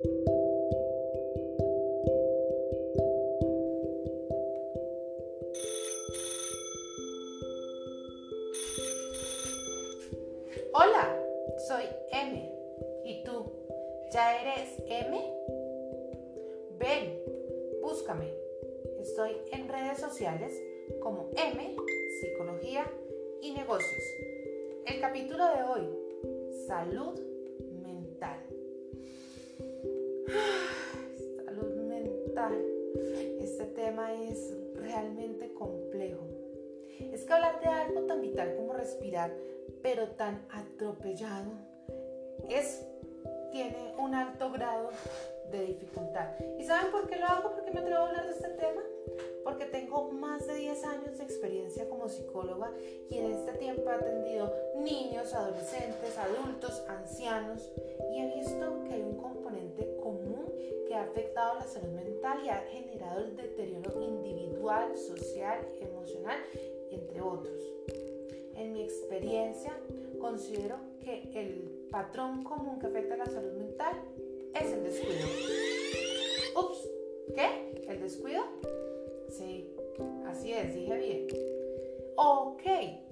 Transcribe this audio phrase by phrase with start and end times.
[0.00, 0.14] Hola,
[11.66, 11.82] soy
[12.12, 12.54] M.
[13.04, 13.50] ¿Y tú?
[14.12, 15.18] ¿Ya eres M?
[16.78, 17.20] Ven,
[17.82, 18.32] búscame.
[19.00, 20.52] Estoy en redes sociales
[21.00, 21.76] como M,
[22.20, 22.88] Psicología
[23.42, 24.04] y Negocios.
[24.86, 25.88] El capítulo de hoy,
[26.68, 27.37] Salud
[33.88, 36.26] tema es realmente complejo.
[37.10, 39.32] Es que hablar de algo tan vital como respirar
[39.82, 41.52] pero tan atropellado,
[42.50, 42.84] es,
[43.50, 44.90] tiene un alto grado
[45.50, 46.34] de dificultad.
[46.58, 47.54] ¿Y saben por qué lo hago?
[47.54, 48.82] ¿Por qué me atrevo a hablar de este tema?
[49.42, 52.70] Porque tengo más de 10 años de experiencia como psicóloga
[53.08, 57.72] y en este tiempo he atendido niños, adolescentes, adultos, ancianos
[58.12, 59.97] y he visto que hay un componente
[60.98, 66.38] ha afectado la salud mental y ha generado el deterioro individual, social, emocional,
[66.90, 67.62] entre otros.
[68.56, 69.72] En mi experiencia,
[70.20, 73.94] considero que el patrón común que afecta a la salud mental
[74.54, 75.26] es el descuido.
[76.56, 76.88] Ups,
[77.34, 77.84] ¿qué?
[77.88, 78.42] ¿El descuido?
[79.28, 79.74] Sí,
[80.26, 81.26] así es, dije bien.
[82.16, 82.62] Ok,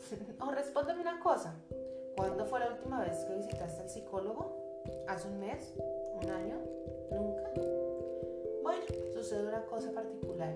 [0.40, 1.54] o respóndeme una cosa.
[2.16, 4.56] ¿Cuándo fue la última vez que visitaste al psicólogo?
[5.08, 5.74] ¿Hace un mes?
[6.22, 6.58] ¿Un año?
[7.10, 7.71] ¿Nunca?
[9.12, 10.54] Sucede una cosa particular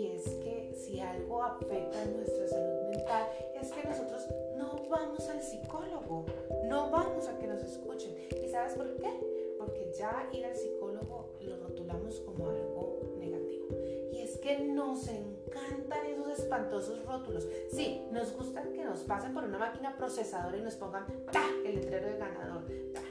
[0.00, 3.28] y es que si algo afecta nuestra salud mental
[3.60, 4.22] es que nosotros
[4.56, 6.24] no vamos al psicólogo,
[6.64, 8.16] no vamos a que nos escuchen.
[8.42, 9.10] ¿Y sabes por qué?
[9.58, 13.66] Porque ya ir al psicólogo lo rotulamos como algo negativo.
[14.12, 17.46] Y es que nos encantan esos espantosos rótulos.
[17.70, 21.44] Sí, nos gusta que nos pasen por una máquina procesadora y nos pongan ¡ta!
[21.66, 22.62] el letrero de ganador,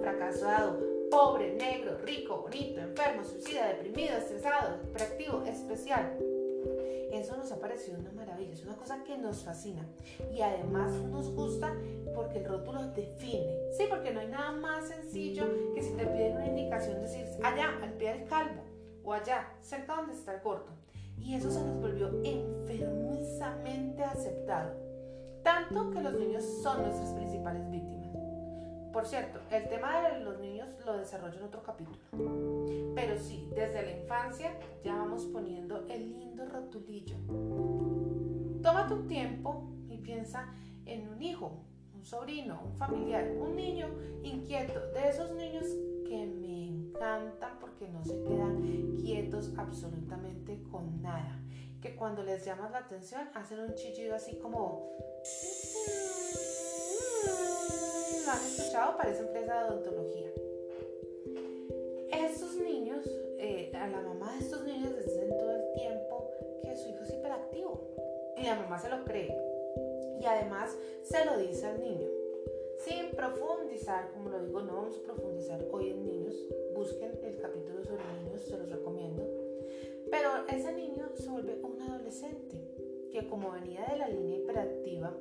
[0.00, 0.78] fracasado,
[1.12, 6.16] pobre, negro, rico, bonito, enfermo, suicida, deprimido, estresado, hiperactivo, especial.
[7.12, 9.86] Eso nos ha parecido una maravilla, es una cosa que nos fascina.
[10.32, 11.76] Y además nos gusta
[12.14, 13.46] porque el rótulo define.
[13.76, 17.78] Sí, porque no hay nada más sencillo que si te piden una indicación decir allá,
[17.82, 18.62] al pie del calvo,
[19.04, 20.72] o allá, cerca donde está el corto.
[21.18, 24.74] Y eso se nos volvió enfermizamente aceptado.
[25.42, 28.01] Tanto que los niños son nuestras principales víctimas.
[28.92, 31.98] Por cierto, el tema de los niños lo desarrollo en otro capítulo.
[32.94, 37.16] Pero sí, desde la infancia ya vamos poniendo el lindo rotulillo.
[38.62, 40.52] Tómate un tiempo y piensa
[40.84, 41.64] en un hijo,
[41.94, 43.88] un sobrino, un familiar, un niño
[44.22, 45.64] inquieto, de esos niños
[46.06, 51.40] que me encantan porque no se quedan quietos absolutamente con nada.
[51.80, 54.90] Que cuando les llamas la atención hacen un chillido así como
[57.24, 60.32] lo han escuchado, parece empresa de odontología.
[62.10, 63.04] Estos niños,
[63.38, 66.30] eh, a la mamá de estos niños les dicen todo el tiempo
[66.62, 67.88] que su hijo es hiperactivo.
[68.36, 69.36] Y la mamá se lo cree.
[70.20, 72.08] Y además se lo dice al niño.
[72.78, 76.34] Sin profundizar, como lo digo, no vamos a profundizar hoy en niños.
[76.74, 79.22] Busquen el capítulo sobre niños, se los recomiendo.
[80.10, 82.56] Pero ese niño se vuelve un adolescente
[83.10, 85.16] que como venía de la línea hiperactiva,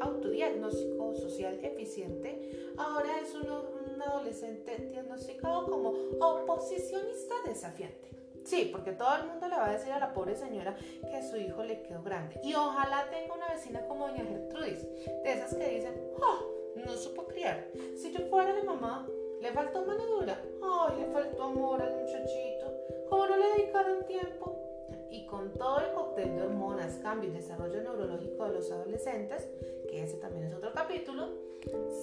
[0.00, 8.10] autodiagnóstico social eficiente, ahora es un, un adolescente diagnosticado como oposicionista desafiante.
[8.44, 11.36] Sí, porque todo el mundo le va a decir a la pobre señora que su
[11.36, 12.40] hijo le quedó grande.
[12.42, 17.26] Y ojalá tenga una vecina como doña Gertrudis, de esas que dicen, oh, no supo
[17.26, 17.68] criar.
[17.94, 19.08] Si yo fuera la mamá,
[19.40, 20.42] le faltó mano dura.
[20.60, 22.74] Ay, le faltó amor al muchachito.
[23.08, 24.62] ¿Cómo no le dedicaron tiempo?
[25.12, 29.46] y con todo el cóctel de hormonas, cambio y desarrollo neurológico de los adolescentes,
[29.92, 31.28] que ese también es otro capítulo,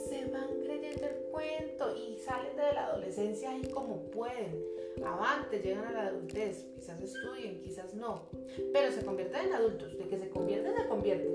[0.08, 4.64] se van creyendo el cuento y salen de la adolescencia ahí como pueden.
[5.04, 8.30] Avante, llegan a la adultez, quizás estudien, quizás no,
[8.72, 11.34] pero se convierten en adultos, de que se convierten, se convierten.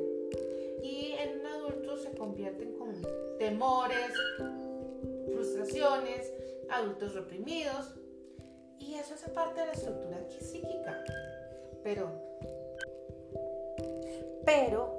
[0.80, 2.94] Y en adultos se convierten con
[3.38, 4.12] temores,
[5.32, 6.32] frustraciones,
[6.70, 7.96] adultos reprimidos,
[8.78, 11.04] y eso hace parte de la estructura psíquica.
[11.82, 12.12] Pero,
[14.44, 14.93] pero,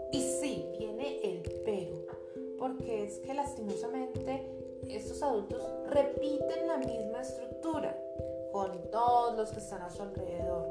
[9.45, 10.65] los que están a su alrededor.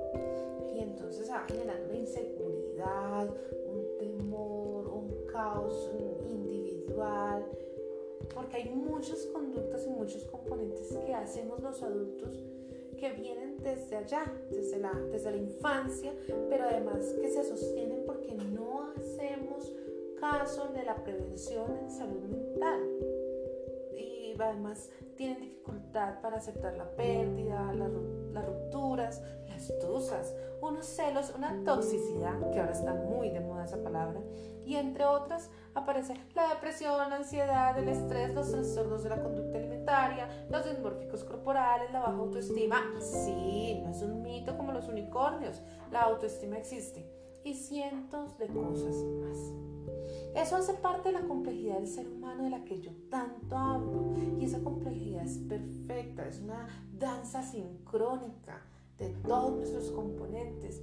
[0.74, 3.30] Y entonces va generando una inseguridad,
[3.66, 5.92] un temor, un caos
[6.28, 7.46] individual,
[8.34, 12.42] porque hay muchas conductas y muchos componentes que hacemos los adultos
[12.98, 16.12] que vienen desde allá, desde la, desde la infancia,
[16.48, 19.72] pero además que se sostienen porque no hacemos
[20.18, 22.80] caso de la prevención en salud mental.
[23.96, 27.72] Y además tienen dificultad para aceptar la pérdida,
[28.34, 33.82] las rupturas, las tusas, unos celos, una toxicidad, que ahora está muy de moda esa
[33.82, 34.20] palabra,
[34.64, 39.58] y entre otras aparece la depresión, la ansiedad, el estrés, los trastornos de la conducta
[39.58, 42.82] alimentaria, los dismórficos corporales, la baja autoestima.
[43.00, 47.06] Sí, no es un mito como los unicornios, la autoestima existe
[47.44, 49.73] y cientos de cosas más.
[50.34, 54.14] Eso hace parte de la complejidad del ser humano de la que yo tanto hablo
[54.38, 58.60] y esa complejidad es perfecta, es una danza sincrónica
[58.98, 60.82] de todos nuestros componentes.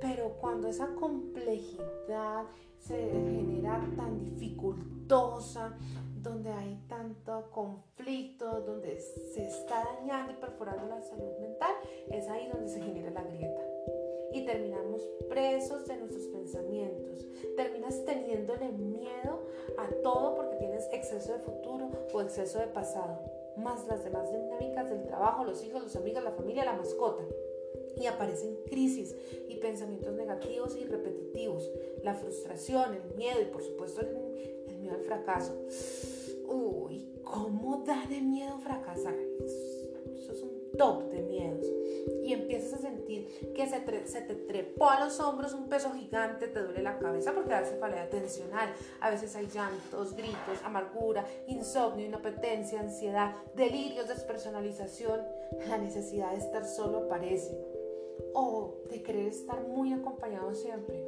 [0.00, 2.46] Pero cuando esa complejidad
[2.80, 5.76] se genera tan dificultosa,
[6.22, 11.72] donde hay tanto conflicto, donde se está dañando y perforando la salud mental,
[12.10, 13.60] es ahí donde se genera la grieta.
[14.32, 17.26] Y terminamos presos de nuestros pensamientos.
[17.56, 18.41] Terminas teniéndole
[21.12, 23.20] exceso de futuro o exceso de pasado,
[23.56, 27.22] más las demás dinámicas del trabajo, los hijos, los amigos, la familia, la mascota
[28.00, 29.14] y aparecen crisis
[29.48, 31.70] y pensamientos negativos y repetitivos,
[32.02, 35.54] la frustración, el miedo y por supuesto el, miedo al fracaso.
[36.48, 39.14] Uy, ¿cómo da de miedo fracasar?
[39.14, 41.66] Eso es un top de miedos.
[43.54, 47.54] Que se, te trepó a los hombros un peso gigante, te duele la cabeza porque
[47.54, 48.72] hace falta atencional.
[49.00, 55.20] A veces hay llantos, gritos, amargura, insomnio, inapetencia, ansiedad, delirios, despersonalización.
[55.68, 57.56] La necesidad de estar solo aparece
[58.34, 61.04] o de querer estar muy acompañado siempre,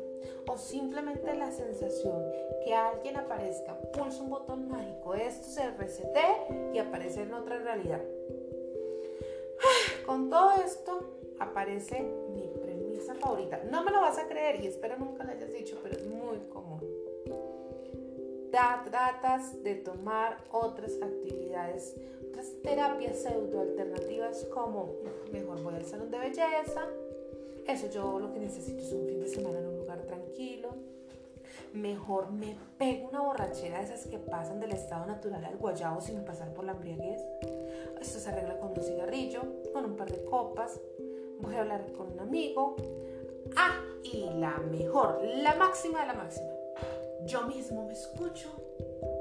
[0.49, 2.25] o simplemente la sensación
[2.65, 6.21] que alguien aparezca, pulsa un botón mágico, esto se resete
[6.73, 8.01] y aparece en otra realidad.
[10.15, 12.01] Con todo esto aparece
[12.37, 13.61] mi premisa favorita.
[13.69, 16.39] No me lo vas a creer y espero nunca lo hayas dicho, pero es muy
[16.53, 16.81] común.
[18.53, 21.97] tratas de tomar otras actividades,
[22.29, 24.93] otras terapias pseudo alternativas como
[25.33, 26.87] mejor voy al salón de belleza,
[27.67, 30.77] eso yo lo que necesito es un fin de semana en un lugar tranquilo.
[31.75, 36.25] Mejor me pego una borrachera de esas que pasan del estado natural al guayabo sin
[36.25, 37.21] pasar por la embriaguez.
[38.01, 39.43] Esto se arregla con un cigarrillo,
[39.73, 40.81] con un par de copas.
[41.41, 42.77] Voy a hablar con un amigo.
[43.57, 43.75] Ah,
[44.05, 46.49] y la mejor, la máxima de la máxima.
[47.27, 48.51] Yo mismo me escucho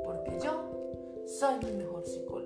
[0.06, 2.43] porque yo soy mi mejor psicólogo.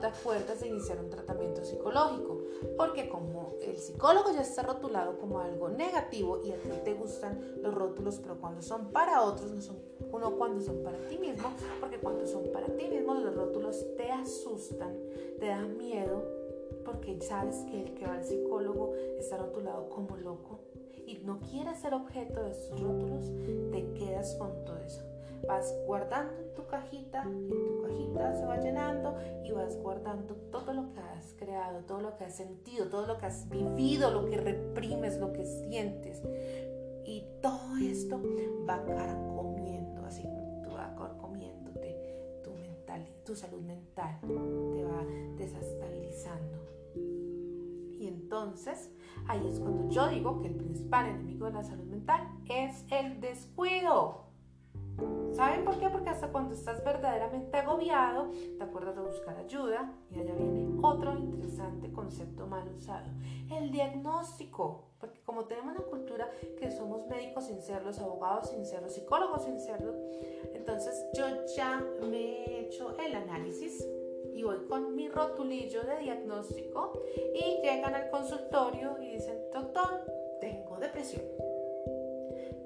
[0.00, 2.42] Te acuerdas de iniciar un tratamiento psicológico
[2.76, 7.40] porque como el psicólogo ya está rotulado como algo negativo y a ti te gustan
[7.62, 9.76] los rótulos, pero cuando son para otros, no son
[10.12, 11.50] uno cuando son para ti mismo,
[11.80, 14.96] porque cuando son para ti mismo los rótulos te asustan,
[15.38, 16.22] te dan miedo,
[16.84, 20.60] porque sabes que el que va al psicólogo está rotulado como loco
[21.06, 23.30] y no quiere ser objeto de esos rótulos,
[23.70, 25.13] te quedas con todo eso
[25.46, 30.72] vas guardando en tu cajita en tu cajita se va llenando y vas guardando todo
[30.72, 34.28] lo que has creado, todo lo que has sentido, todo lo que has vivido, lo
[34.28, 36.22] que reprimes, lo que sientes.
[37.04, 38.20] Y todo esto
[38.68, 38.82] va
[39.36, 40.22] comiendo, así
[40.62, 45.04] tú vas comiéndote tu, mental, tu salud mental, te va
[45.36, 46.58] desestabilizando.
[47.98, 48.90] Y entonces
[49.28, 53.20] ahí es cuando yo digo que el principal enemigo de la salud mental es el
[53.20, 54.33] descuido.
[55.34, 55.88] ¿Saben por qué?
[55.88, 61.12] Porque hasta cuando estás verdaderamente agobiado, te acuerdas de buscar ayuda y allá viene otro
[61.18, 63.06] interesante concepto mal usado,
[63.50, 64.90] el diagnóstico.
[65.00, 69.58] Porque como tenemos una cultura que somos médicos sin serlos, abogados sin serlos, psicólogos sin
[69.58, 69.92] serlo,
[70.54, 71.26] entonces yo
[71.56, 73.84] ya me he hecho el análisis
[74.34, 76.92] y voy con mi rotulillo de diagnóstico
[77.34, 80.04] y llegan al consultorio y dicen, doctor,
[80.40, 81.24] tengo depresión,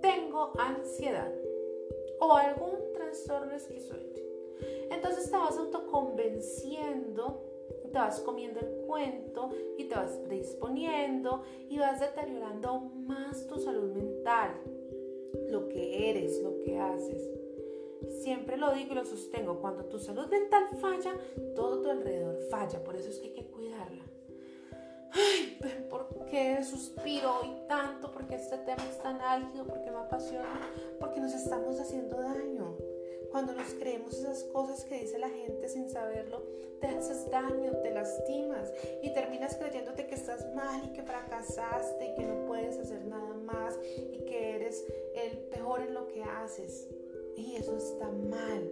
[0.02, 1.32] tengo ansiedad
[2.20, 4.26] o algún trastorno esquizoide.
[4.90, 7.44] Entonces te vas autoconvenciendo,
[7.90, 13.92] te vas comiendo el cuento y te vas predisponiendo y vas deteriorando más tu salud
[13.92, 14.60] mental,
[15.50, 17.30] lo que eres, lo que haces.
[18.22, 21.16] Siempre lo digo y lo sostengo, cuando tu salud mental falla,
[21.54, 23.46] todo tu alrededor falla, por eso es que hay que
[25.88, 28.10] ¿por qué suspiro hoy tanto?
[28.12, 29.64] ¿Por qué este tema es tan álgido?
[29.64, 30.70] ¿Por qué me apasiona?
[30.98, 32.76] Porque nos estamos haciendo daño.
[33.30, 36.42] Cuando nos creemos esas cosas que dice la gente sin saberlo,
[36.80, 38.72] te haces daño, te lastimas
[39.02, 43.34] y terminas creyéndote que estás mal y que fracasaste y que no puedes hacer nada
[43.34, 44.84] más y que eres
[45.14, 46.88] el peor en lo que haces.
[47.36, 48.68] Y eso está mal,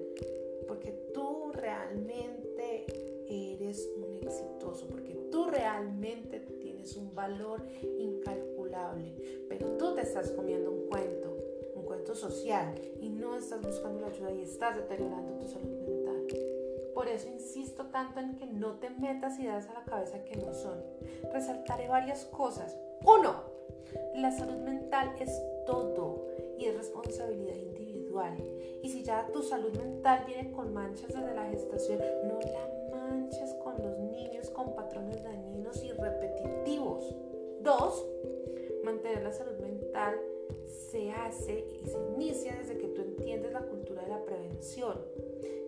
[0.67, 2.87] porque tú realmente
[3.29, 7.63] eres un exitoso, porque tú realmente tienes un valor
[7.99, 9.15] incalculable,
[9.49, 11.37] pero tú te estás comiendo un cuento,
[11.75, 16.27] un cuento social y no estás buscando la ayuda y estás deteriorando tu salud mental.
[16.95, 20.55] Por eso insisto tanto en que no te metas ideas a la cabeza que no
[20.55, 20.83] son.
[21.31, 22.75] Resaltaré varias cosas.
[23.05, 23.35] Uno,
[24.15, 25.31] la salud mental es
[25.67, 26.27] todo
[26.59, 28.37] y es responsabilidad individual.
[28.83, 33.55] Y si ya tu salud mental viene con manchas desde la gestación, no la manches
[33.63, 37.15] con los niños con patrones dañinos y repetitivos.
[37.61, 38.07] Dos,
[38.85, 40.19] mantener la salud mental
[40.69, 45.01] se hace y se inicia desde que tú entiendes la cultura de la prevención,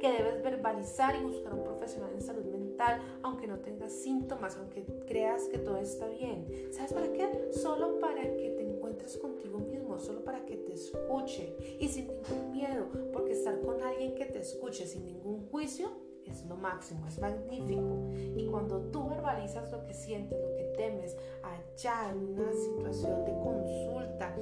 [0.01, 4.85] que debes verbalizar y buscar un profesional en salud mental, aunque no tengas síntomas, aunque
[5.07, 6.47] creas que todo está bien.
[6.73, 7.51] ¿Sabes para qué?
[7.53, 12.53] Solo para que te encuentres contigo mismo, solo para que te escuche y sin ningún
[12.53, 17.19] miedo, porque estar con alguien que te escuche sin ningún juicio es lo máximo, es
[17.19, 17.97] magnífico.
[18.37, 23.33] Y cuando tú verbalizas lo que sientes, lo que temes, allá en una situación de
[23.33, 24.35] consulta,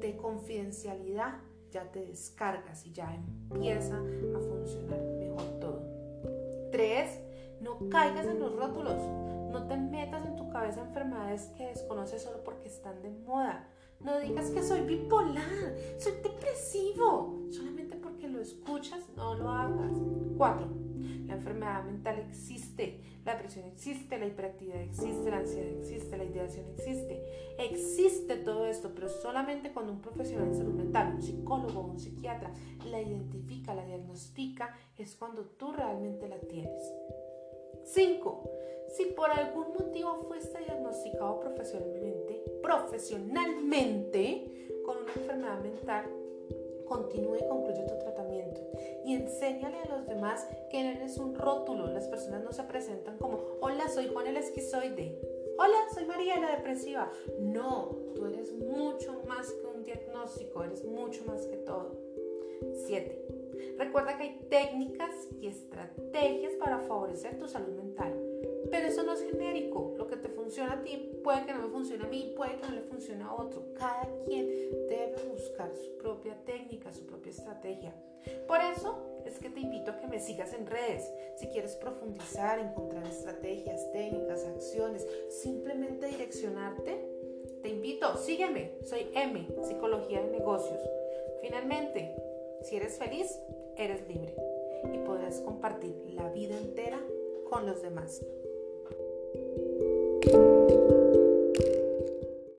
[0.00, 1.38] de confidencialidad,
[1.70, 5.82] ya te descargas y ya empieza a funcionar mejor todo.
[6.72, 7.20] Tres,
[7.60, 9.00] no caigas en los rótulos.
[9.50, 13.68] No te metas en tu cabeza enfermedades que desconoces solo porque están de moda.
[14.00, 17.39] No digas que soy bipolar, soy depresivo.
[17.50, 19.92] Solamente porque lo escuchas, no lo hagas.
[20.36, 20.68] Cuatro,
[21.26, 26.66] la enfermedad mental existe, la depresión existe, la hiperactividad existe, la ansiedad existe, la ideación
[26.68, 27.22] existe.
[27.58, 32.52] Existe todo esto, pero solamente cuando un profesional en salud mental, un psicólogo, un psiquiatra,
[32.86, 36.82] la identifica, la diagnostica, es cuando tú realmente la tienes.
[37.84, 38.50] 5.
[38.96, 46.19] Si por algún motivo fuiste diagnosticado profesionalmente, profesionalmente con una enfermedad mental,
[46.90, 48.60] continúe y concluye tu tratamiento.
[49.04, 51.86] Y enséñale a los demás que no eres un rótulo.
[51.86, 55.16] Las personas no se presentan como, hola, soy Juan el esquizoide.
[55.56, 57.12] Hola, soy María la depresiva.
[57.38, 61.96] No, tú eres mucho más que un diagnóstico, eres mucho más que todo.
[62.86, 63.76] 7.
[63.78, 68.19] Recuerda que hay técnicas y estrategias para favorecer tu salud mental.
[68.70, 69.94] Pero eso no es genérico.
[69.96, 72.66] Lo que te funciona a ti puede que no me funcione a mí, puede que
[72.66, 73.74] no le funcione a otro.
[73.74, 74.48] Cada quien
[74.88, 77.94] debe buscar su propia técnica, su propia estrategia.
[78.46, 81.10] Por eso es que te invito a que me sigas en redes.
[81.36, 87.08] Si quieres profundizar, encontrar estrategias, técnicas, acciones, simplemente direccionarte,
[87.62, 88.72] te invito, sígueme.
[88.84, 90.80] Soy M, Psicología de Negocios.
[91.42, 92.14] Finalmente,
[92.62, 93.38] si eres feliz,
[93.76, 94.34] eres libre
[94.92, 97.00] y podrás compartir la vida entera
[97.48, 98.22] con los demás.
[99.32, 99.79] Thank you.